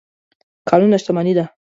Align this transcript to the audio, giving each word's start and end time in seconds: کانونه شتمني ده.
کانونه 0.69 0.97
شتمني 1.01 1.33
ده. 1.37 1.45